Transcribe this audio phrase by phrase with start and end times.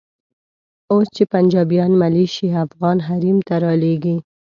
[0.91, 4.15] اوس چې پنجابیان ملیشې افغان حریم ته رالېږي.